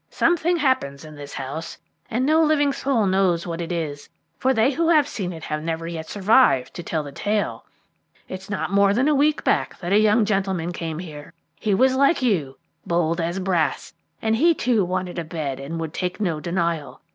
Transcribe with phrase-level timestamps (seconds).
[0.09, 1.77] "Something happens in this house,
[2.09, 5.61] and no living soul knows what it is, for they who have seen it have
[5.61, 7.65] never yet survived to tell the tale.
[8.27, 11.35] It's not more than a week back that a young gentleman came here.
[11.59, 13.93] He was like you, bold as brass,
[14.23, 17.01] and he too wanted a bed, and would take no denial.